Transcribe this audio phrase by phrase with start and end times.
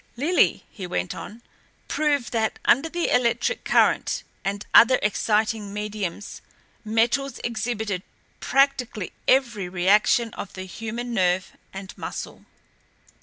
[0.17, 1.43] "Lillie," he went on,
[1.87, 6.41] "proved that under the electric current and other exciting mediums
[6.83, 8.01] metals exhibited
[8.39, 12.45] practically every reaction of the human nerve and muscle.